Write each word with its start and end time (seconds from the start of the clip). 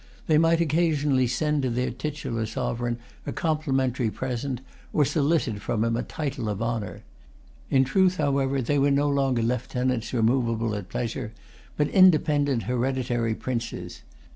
They 0.25 0.39
might 0.39 0.59
occasionally 0.59 1.27
send 1.27 1.61
to 1.61 1.69
their 1.69 1.91
titular 1.91 2.47
sovereign 2.47 2.97
a 3.27 3.31
complimentary 3.31 4.09
present, 4.09 4.59
or 4.91 5.05
solicit 5.05 5.59
from 5.61 5.83
him 5.83 5.95
a 5.95 6.01
title 6.01 6.49
of 6.49 6.59
honour. 6.59 7.03
In 7.69 7.83
truth, 7.83 8.17
however, 8.17 8.63
they 8.63 8.79
were 8.79 8.89
no 8.89 9.07
longer 9.07 9.43
lieutenants 9.43 10.11
removable 10.11 10.73
at 10.73 10.89
pleasure, 10.89 11.33
but 11.77 11.87
independent 11.89 12.63
hereditary 12.63 13.35
princes. 13.35 14.01